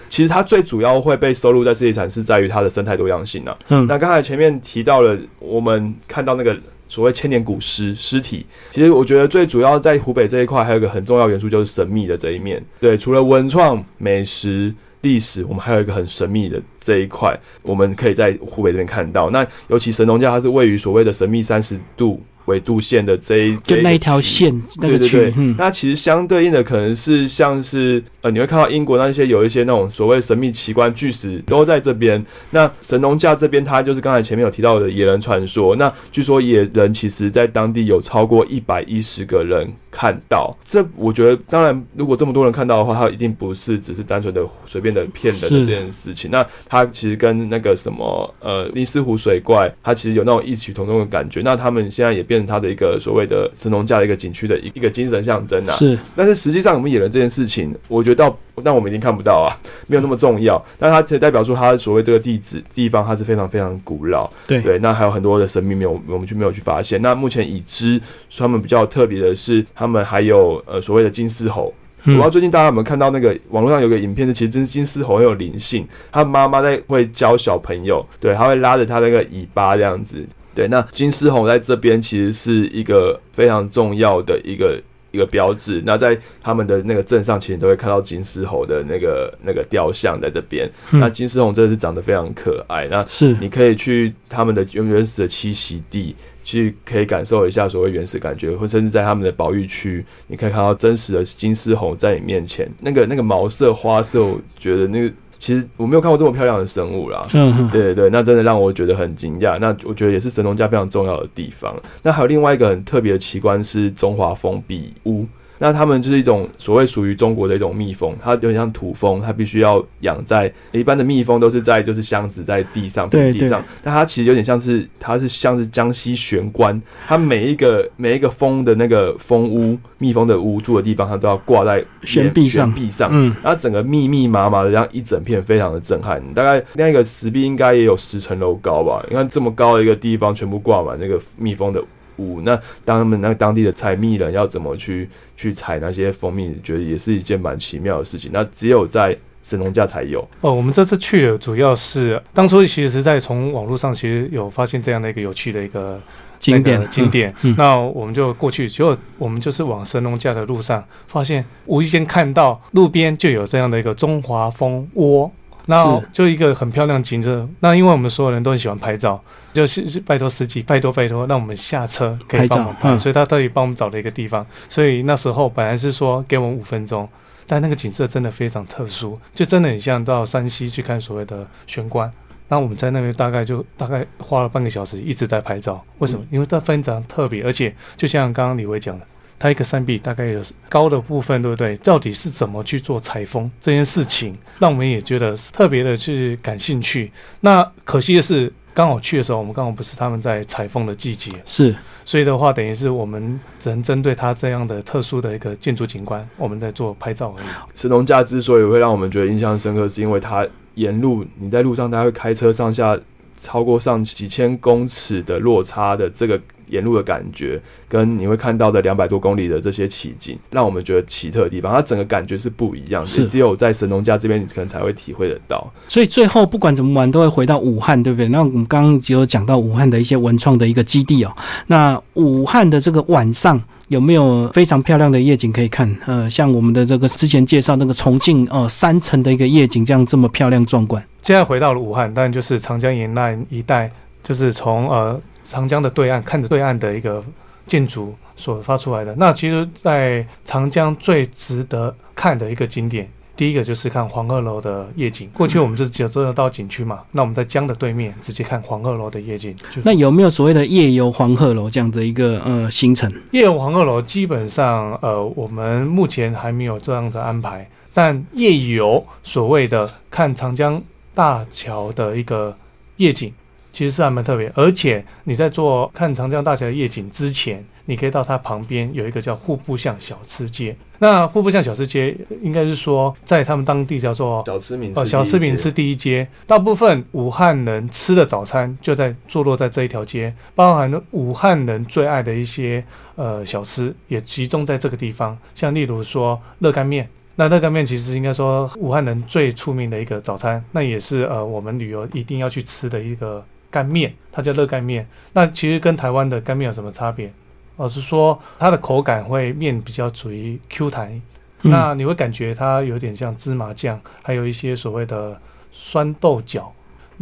[0.08, 3.58] 其实它最主要会被收录在世界遗产，是在于它的生态多样性啊。
[3.68, 6.56] 嗯，那刚才前面提到了，我们看到那个
[6.88, 12.64] 所谓千年古尸尸体，其实我觉得最主要在湖北这一块，还有一个很重要元素就是神秘的这一面。
[12.80, 14.74] 对，除了文创美食。
[15.02, 19.30] 历史，我们还有一个很神秘的这一块，我们可以在湖北这边看到。
[19.30, 22.22] 那尤其神农架，它是位于所谓的神秘三十度。
[22.46, 32.26] 纬度线的这一就那一条线那个区，那其实相对应的可能是像是呃，你会看到英国那些有一些那种所谓神秘奇观巨石都在这边。
[32.50, 35.76] 那神农架这边，它就是刚才前面有提到的野人传说。
[35.76, 40.56] 那据说野人其实在当地有超过一百一十个人看到。
[40.63, 46.32] 这我觉得，当然如果这么多人看到的话，他一定不是只是单纯的随便的骗人的这件事情。
[46.32, 51.41] 那他其实跟那个什么呃尼斯湖水怪，他其实有那种异曲同工的感觉。
[51.43, 52.39] 那他们现在也变。
[52.39, 55.99] 成他的一个所谓的神农架的一个景区的一一个精神象征啊，是。
[56.15, 59.52] 但是实际上我们演的这件事情，我觉得到，但我们已经看不到啊，
[59.88, 60.65] 没有那么重要。
[60.78, 64.30] 但它代表说，它所谓这个地址地方，它是非常非常古老。
[64.47, 67.02] 对对，那还有很多的神秘没有，我们就没有去发现。
[67.02, 67.99] 那目前已知
[68.38, 71.74] 他们比较特别的是，他们还有呃所谓的金丝猴。
[72.04, 80.26] 我不知道最近大家有没有看到那个网络上有个影片，是其实真金丝猴很有灵性，他妈妈在会教小朋友，对，他会拉着他那个尾巴这样子。
[80.54, 85.82] 对，那金丝猴在这边其实是一个非常重要的一个一个标志。
[85.86, 90.69] 那在他们的那个镇上，其实都会看到金丝猴的那个那个雕像在这边。
[90.91, 92.88] 那金丝猴真的是长得非常可爱。
[92.88, 105.13] 那是你可以去他们的原原始的栖息地，去可以感受一下所谓原始感觉，或甚至在他们的保育区，你可以看到真实的金丝猴在你面前，那个那个毛色花色，我觉得那个。
[105.39, 109.58] 其实我没有看过这么漂亮的生物啦，嗯，对对对，那真的让我觉得很惊讶。
[109.58, 111.73] 那我觉得也是神农架非常重要的地方。
[112.04, 115.25] 那还有另外一个很特别的奇观是中华封闭屋。
[115.60, 136.24] 那他们就是一种所谓属于中国的一种蜜蜂，它有点像土蜂，它必须要养在一般的蜜蜂都是在就是箱子在地上平地上，但它其实有点像是它是像是江西玄关，它每一个每一个蜂的那个蜂屋蜜蜂的屋住的地方，它都要挂在悬壁上，壁上，嗯，然后整个密密麻麻的这样一整片，非常的震撼。
[136.34, 139.06] 大概那个石壁应该也有十层楼高吧？
[139.10, 141.84] 你看这么高的一个地方，全部挂满那个蜜蜂的。
[142.20, 148.30] 五那当他们那当地的采蜜人要怎么去去采那些蜂蜜，觉得也是一件蛮奇妙的事情。
[148.34, 150.54] 那只有在神农架才有哦。
[150.54, 156.00] 我们这次去的主要是当初其实是在从网络上其实有发现这样的一个有趣的一个
[156.40, 165.32] 景点景点，那我们就过去，结果我们就是往神农架的路上，发现无意间看到路边就有这样的一个中华蜂窝。
[165.70, 167.48] 那就一个很漂亮景色。
[167.60, 169.22] 那因为我们所有人都很喜欢拍照，
[169.54, 174.44] 就是拜托司机，拜托拜托，让我们下车可以帮我们拍，所以他特意帮我们找了一个地方。
[174.68, 177.08] 所以那时候本来是说给我们五分钟，
[177.46, 182.12] 但那个景色真的非常特殊，就真的很像到山西去看所谓的玄关。
[182.48, 185.86] 那我们在那边大概就大概花了半个小时一直在拍照。
[186.00, 186.26] 为什么？
[186.32, 189.06] 因为它非常特别，而且就像刚刚李威讲的。
[189.39, 191.78] 它一个山壁大概有高的部分，对不对？
[191.78, 197.10] 到底是怎么去做采风这件事情，让我们也觉得特别的去感兴趣。
[197.39, 201.73] 那可惜的是，刚好去的时候，我们刚好不是他们在采风的季节，是，
[202.04, 207.47] 所以的话，等于是我们只能针对它这样的特殊的一个建筑景观，我们在做拍照而已。
[207.73, 212.99] 神农架之所以会让我们觉得印象深刻，是因为它沿路你在路上，它会开车上下
[213.38, 216.38] 超过上几千公尺的落差的这个。
[216.70, 225.72] 沿路的感觉，跟你会看到的两百多公里的这些奇景，让我们觉得奇特的地方，它整个感觉是不一样，是只有在神农架这边，你可能才会体会得到。
[225.88, 228.28] 所以最后不管怎么玩，都会回到武汉，对不对？
[228.30, 231.36] 那我们刚刚只有讲到武汉的一些文创的一个基地哦。
[231.68, 235.94] 那武汉的这个晚上有没有非常漂亮的夜景可以看？
[236.06, 241.04] 呃，像我们的这个之前介绍那个重庆呃三层的一个夜景，这样这么漂亮壮观。
[241.24, 243.90] 现在回到了武汉，但就是长江沿岸一带，
[244.24, 245.20] 就是从呃。
[245.50, 247.24] 长江的对岸，看着对岸的一个
[247.66, 249.16] 建筑所发出来的。
[249.18, 255.28] 那其实，在长江最值得看的一个景点，第一个就是看黄鹤楼的夜景。
[255.34, 259.56] 过去我们是只有到景区嘛，那我们在江的对面直接看黄鹤楼的夜景。
[259.84, 263.12] 那有没有所谓的夜游黄鹤楼这样的一个呃行程？
[263.32, 267.68] 夜游黄鹤楼基本上呃，我们目前还没有这样的安排。
[267.92, 270.80] 但夜游所谓的看长江
[271.16, 272.56] 大桥的一个
[272.98, 273.34] 夜景。
[273.80, 280.76] 其实是还蛮特别，而且你在做看长江大桥的夜景之前，你可以到它旁边有一个叫户部巷小吃街。
[280.98, 286.28] 那户部巷小吃街应该是说在他们当地叫做小吃名哦，小吃名吃第一街。
[286.46, 292.84] 大部分武汉人吃的早餐就在坐落在这一条街，包含了武汉人最爱的一些
[293.15, 295.38] 呃小吃也集中在这个地方。
[295.56, 303.42] 像例如说热干面，那热干面其实应该说武汉人最出名的一个早餐，那也是呃我们旅游一定要去吃的一个。
[303.72, 305.08] 干面，它叫热干面。
[305.34, 307.32] 那其实跟台湾的干面有什么差别？
[307.78, 311.22] 而是说它的口感会面比较属于 Q 弹，
[311.62, 315.40] 那你会感觉它有点像芝麻酱，还有一些所谓的
[315.72, 316.74] 酸豆角，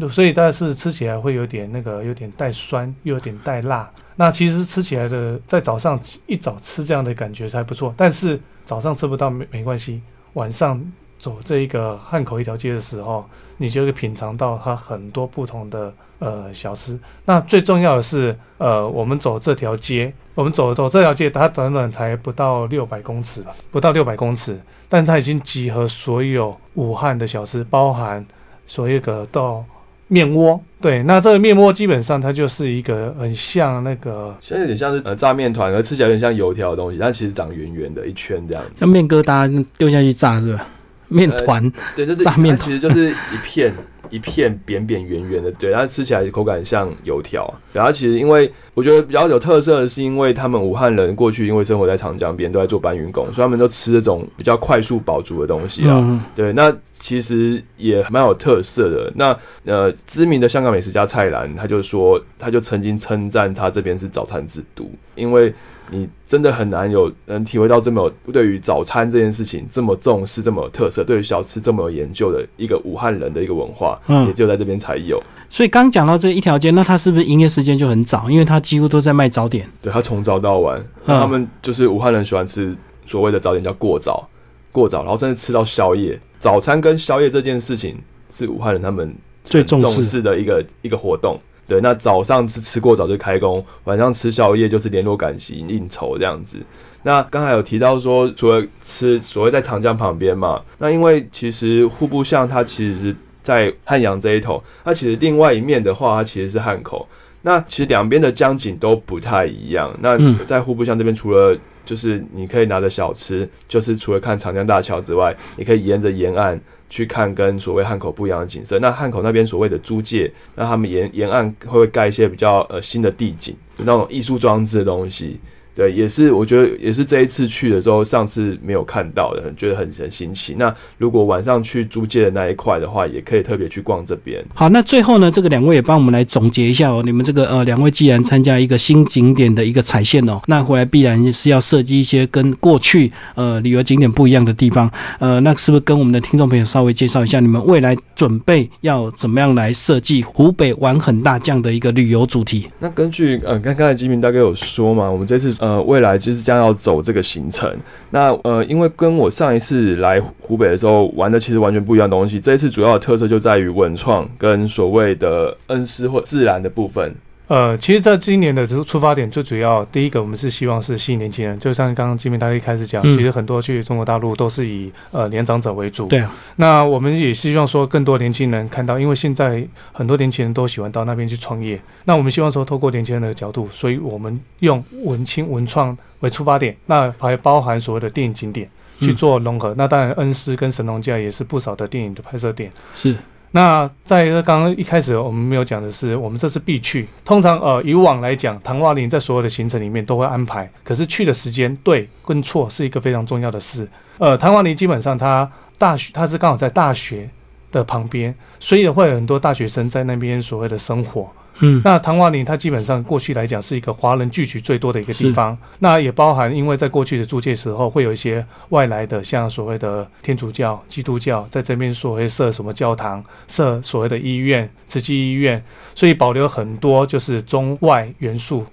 [0.09, 3.87] 所以但是吃起来会有点那个有点带酸，又有点带辣。
[4.15, 10.01] 那其实吃起来的在早上一早吃这样的感觉还不错，但是早上吃不到没没关系，
[10.33, 10.83] 晚上。
[11.19, 13.25] 走这一个汉口一条街的时候，
[13.57, 16.97] 你就会品尝到它很多不同的呃小吃。
[17.25, 28.25] 那最重要的是，呃，我们走这条街，我们走走这条街，它短短才不到六百公尺吧，不到六百公尺，但它已经集合所有武汉的小吃，包含
[28.67, 29.65] 所有个到
[30.07, 30.59] 面窝。
[30.79, 40.65] 对，那这个面窝基本上它就是一个很像那个，现在有点像是呃炸面团，而吃起来有点像油条的东西，但其实长圆圆的一圈这样，像面疙瘩丢下去炸是吧？
[41.07, 43.73] 面团，对，就是炸面团，其实就是一片
[44.09, 47.53] 一片扁扁圆圆的，对，然后吃起来口感像油条。
[47.73, 56.25] 然后其实因为我觉得比较有特色的是，因为他们武汉人过去因为生活在长江边，都在做搬运工，所以他们都吃这种比较快速饱足的东西啊。
[56.35, 59.11] 对，那其实也蛮有特色的。
[59.15, 65.53] 那呃，知名的香港美食家蔡澜，他就说，他就曾经称赞他这边是早餐之都，因为。
[65.89, 75.21] 你真的很难有能体会到这么对于早餐这件事情这么重视、这么有特色，对于小吃这么有研究的一个武汉人的一个文化，嗯，也只有在这边才有。
[75.49, 78.29] 所以刚讲到这一条街，那它是不是营业时间就很早？
[78.29, 79.65] 因为它几乎都在卖早点。
[79.81, 84.27] 对，它从早到晚，他们就是武汉人喜欢吃所谓的早点叫过早，
[84.73, 86.19] 过早，然后甚至吃到宵夜。
[86.39, 87.97] 早餐跟宵夜这件事情
[88.29, 91.39] 是武汉人他们最重视的一个一个活动。
[91.67, 96.57] 对，那早上是吃过早就开工，晚上吃宵夜就是联络感情、应酬这样子。
[97.03, 107.07] 那刚才有提到说，除了吃所谓在长江旁边嘛，那因为其实户部巷它其实是在汉阳这一头，它其实另外一面的话，它其实是汉口。
[107.41, 109.93] 那其实两边的江景都不太一样。
[110.01, 116.59] 那在户部巷这边，除了就是你可以拿着小吃，就是除了看长江大桥之外，你可以沿着沿岸。
[116.89, 118.79] 去看跟所谓汉口不一样的景色。
[118.79, 125.39] 那汉口那边所谓的租界，那他们沿沿岸会不会盖一些比较呃新的地景，就那种艺术装置的东西。
[125.77, 130.55] 对，也是我觉得也是这一次去的时候，上次没有看到的，觉得很很新奇。
[130.57, 134.43] 那如果晚上去租界的那一块的话，也可以特别去逛这边。
[134.55, 137.03] 好，那最后呢，这个两位也帮我们来总结一下哦。
[137.05, 144.91] 你们这个呃，两位既然参加一个新景点的一个踩线哦，那回来必然是要设计一些跟过去呃旅游景点不一样的地方。
[145.19, 152.65] 呃，那是不是跟我们的听众朋友稍微介绍一下，你们未来准备要怎么样来设计湖北玩很大这样的一个旅游主题？
[152.79, 157.69] 那根据呃，刚刚才金明大概有说嘛，我们这次呃呃未来就是将要走这个行程。
[158.11, 167.13] 那呃，因为跟我上一次来湖北的时候玩的其实完全不一样东西，这一次主要的特色就在于文创跟所谓的恩施或自然的部分。
[167.47, 176.07] 呃，其实在今年的出出发点最主要，第一个我们是希望是吸引年轻人，就像刚刚金明大哥一开始讲，其实很多去中国大陆都是以呃年长者为主。
[176.07, 176.29] 对啊。
[176.57, 181.79] 那我们也希望说更多年轻人看到，因为现在很多年轻人都喜欢到那边去创业。
[182.03, 188.69] 那我们希望说透过年轻人的角度，所以我们用文青文创为出发点，那还包含所谓的电影景点
[188.99, 189.73] 去做融合。
[189.77, 192.69] 那当然，恩施跟神农架也是不少的电影的拍摄点。
[192.93, 193.15] 是。
[193.51, 197.07] 那在刚刚一开始我们没有讲的是，我们这次必去。
[197.23, 203.87] 通常呃以往来讲，唐华林在所有的行程里面都会安排，可是去的时间对跟错是一个非常重要的事。
[204.17, 207.29] 呃，唐华林基本上他大学他是刚好在大学
[207.71, 211.29] 的旁边，所以会有很多大学生在那边所谓的生活。
[211.59, 225.63] 嗯，那昙华林它基本上过去来讲是一个华人聚集最多的一个地方，那也包含因为在过去的租界时候会有一些外来的，像所谓的天主教、基督教在这边所谓设什么教堂、设所谓的医院、慈济医院，
[225.95, 228.65] 所以保留很多就是中外元素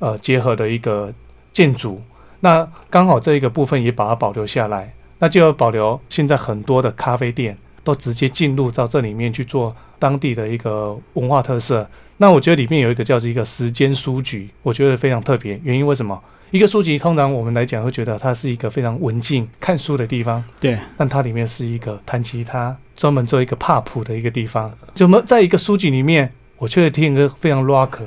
[0.00, 1.12] 呃结合的一个
[1.52, 2.02] 建筑。
[2.40, 11.88] 那刚好这一个部分也把它保留下来，那就要保留现在很多的咖啡店都直接进入到这里面去做当地的一个文化特色。
[12.16, 15.60] 那我觉得里面有一个叫做一个时间书局，我觉得非常特别。
[15.62, 16.20] 原因为什么？
[16.50, 20.78] 一个书籍通常我们来讲会觉得它是一个非常文静看书的地方，对。
[20.96, 24.72] 但它里面是一个弹吉他、专门做一个帕普的一个地方。
[24.94, 27.98] 怎么在一个书籍里面，我却听一个非常 rock，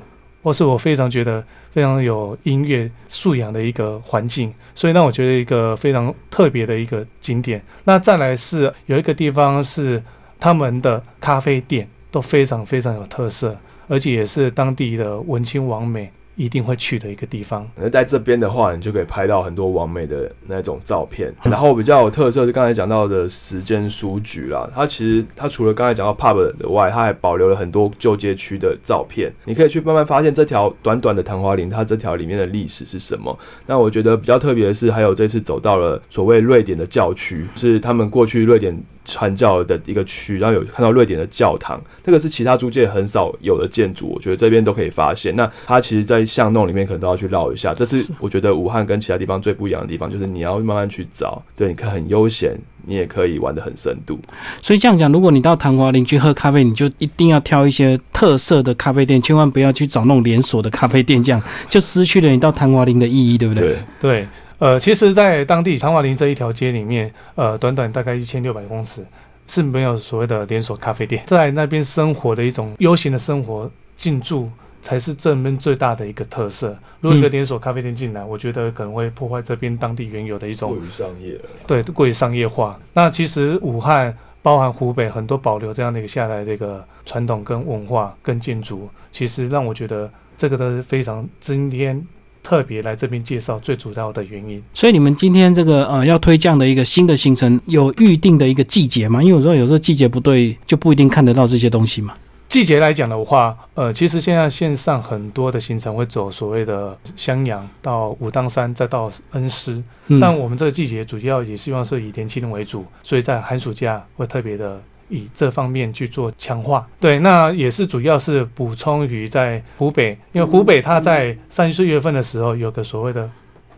[0.47, 7.61] 或是我非常觉得非常有音乐素养的一个环境，所以让我觉得一个非常特别的一个景点。
[7.83, 10.01] 那再来是有一个地方是
[10.39, 13.53] 他们的咖啡店都非常非常有特色。
[13.89, 17.67] 而且也是当地的文青王美一定会去的一个地方。
[17.75, 21.33] 那在这边的话，你就可以拍到很多完美的那种照片。
[21.43, 29.33] 然后比较有特色是刚才讲到的时间书局啦，它其实它除了刚才讲到 pub 的外，它还保留了很多旧街区的照片。
[29.45, 33.38] 你可以去慢慢发现这条短短的昙花林，它这条里面的历史是什么。
[33.65, 38.79] 那我觉得比较特别的是，还有这次走到了所谓瑞典的教区，是他们过去瑞典。
[39.09, 45.33] 传教的一个区，然后有看到瑞典的教堂，这个是其他租界很少有的建筑，我觉得这边都可以发现。
[45.33, 47.73] 那它其实，在巷弄里面可能都要去绕一下。
[47.73, 51.41] 这是 我觉得武汉跟其他地方最不一样的地方，就是你要慢慢去找。
[51.55, 52.55] 对，你看很悠闲，
[52.86, 54.19] 你也可以玩的很深度。
[54.61, 63.78] 所以这样讲，如果你到昙华林去喝咖啡，你就一定要挑一些特色的咖啡店，千万不要去找那种连锁的咖啡店，这样就失去了你到昙华林的意义，对不对？
[64.01, 64.28] 对。
[64.59, 69.05] 呃，其实，在当地昙华林这一条街里面，呃，短短大概一千六百公尺
[69.47, 74.49] 是没有所谓的连锁咖啡店，在那边生活的一种悠闲的生活进驻，
[74.88, 76.73] 才是这边最大的一个特色。
[77.01, 82.79] 如果一个连锁咖啡店进来，我觉得可能会破坏这边当地原有的一种过于商业，对，过于商业化。
[82.93, 92.01] 那其实武汉包含湖北很多保留这样的一个下来的一个传统跟文化跟建筑，其实让我觉得这个都是非常今天。
[92.43, 99.21] 特别来这边介绍最主要的原因，所以你们今天这个呃要推这样的一个新的行程，有预定的一个季节吗？
[99.21, 102.13] 因为有时候有时候季节不对，就不一定看得到这些东西嘛。
[102.49, 109.83] 季节来讲的话，呃，其实现在线上很多的行程会走所谓的襄阳到武当山，再到恩施，
[110.21, 114.81] 但我们这个季节主要也希望是以年轻人为主，所以在寒暑假会特别的。
[115.09, 123.29] 以这方面去做强化，对，那也是主要是补充于在湖北，因为湖北它在三四月份的时候有个所谓的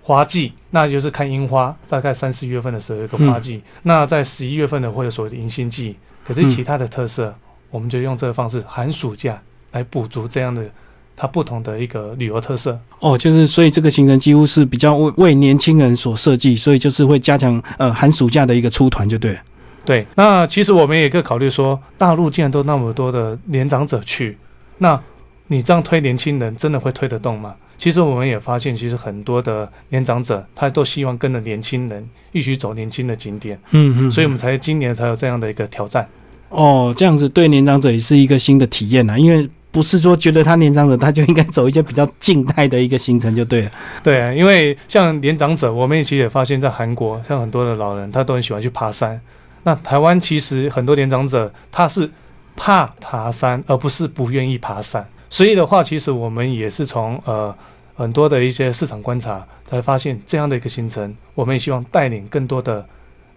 [0.01, 5.95] 花季，那就是看樱花，大概三四月份的时候有个花季，那在十一月份的会有所谓的迎新季，
[6.25, 7.31] 可是其他的特色，
[7.69, 9.41] 我们就用这个方式寒暑假
[9.71, 10.63] 来补足这样的
[11.15, 12.79] 它不同的一个旅游特色。
[12.99, 19.37] 哦，就是所以这个行程几乎是比较为为年轻人所设计，所以就是会加强呃寒暑假的一个出团，就对。
[19.85, 24.37] 对，那其实我们也可以考虑说，大陆既然都那么多的年长者去，
[24.77, 24.99] 那
[25.47, 27.55] 你这样推年轻人，真的会推得动吗？
[27.77, 33.57] 其实我们也发现，其实很多的年长者，他都希望跟着年轻人一起走年轻的景点。
[33.71, 36.07] 嗯嗯，所以我们才今年才有这样的一个挑战。
[36.49, 43.71] 哦，这样子对年长者也是一个新的体验呐，因为不是说觉得他年长者他就应该走一些比较静态的一个行程就对了。
[44.03, 49.19] 对啊，因为像年长者，我们其实也发现，在韩国，像很多的老人，他都很喜欢去爬山。
[49.63, 52.09] 那台湾其实很多年长者，他是
[52.55, 55.07] 怕爬山，而不是不愿意爬山。
[55.29, 57.53] 所以的话，其实我们也是从呃
[57.93, 61.15] 很多的一些市场观察，才发现这样的一个行程。
[61.35, 62.83] 我们也希望带领更多的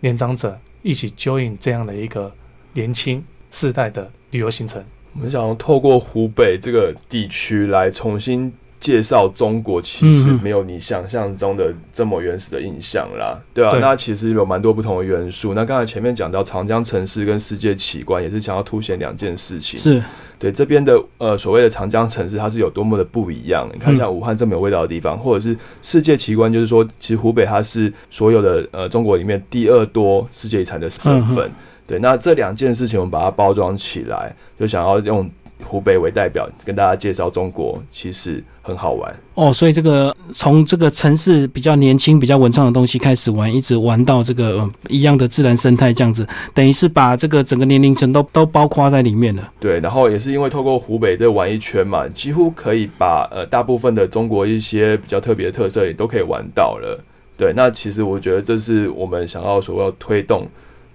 [0.00, 2.32] 年长者一起 join 这样的一个
[2.72, 4.82] 年轻世代的旅游行程。
[5.14, 8.52] 我们想透过湖北这个地区来重新。
[8.82, 15.54] 介绍中国其实没有你想象中的这么原始的印象啦，对啊，那其实有蛮多不同的元素。
[15.54, 19.78] 那刚才前面讲到长江城市跟世界奇观，也是想要凸显两件事情。
[19.78, 20.02] 是
[20.36, 23.70] 对这边的呃所谓的长江城市，它是有多么的不一样。
[23.72, 31.48] 你看像武汉这么有味道的地方，或者是世界奇观，就是说其实湖北它是所有的呃中国里面第二多世界遗产的省份。
[31.92, 35.30] 对，那这两件事情我们把它包装起来，就想要用。
[35.64, 39.52] 湖北为代表跟大家介绍中国，其实很好玩哦。
[39.52, 49.52] 所以这个从这个城市比较年轻、比较文创的东西开始玩，一直玩到这个一样的自然生态这样子，等于是把这个整个年龄层都都包括在里面了。
[49.60, 56.98] 对，然后也是因为透过湖北这玩一圈嘛，几乎可以把呃大部分的中国一些比较特别的特色也都可以玩到了。
[57.36, 60.48] 对，那其实我觉得这是我们想要所要推动。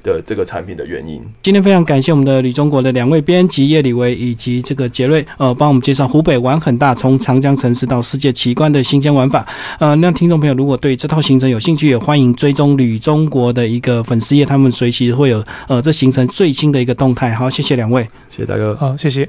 [0.04, 1.22] 的这个产品的原因。
[1.42, 9.46] 今天非常感谢我们的旅中国的两位编辑叶李维以及这个杰瑞，呃，帮我们介绍湖北玩很大，从长江城市到世界奇观的新鲜玩法。
[9.80, 17.34] 呃，那听众朋友如果对这套行程有兴趣，也欢迎追踪旅中国的一个粉丝页，他们随时会有呃这行程最新的一个动态。
[17.34, 19.28] 好，谢谢两位，谢谢大哥，好，谢谢。